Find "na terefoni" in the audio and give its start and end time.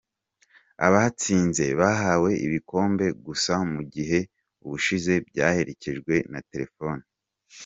6.31-7.03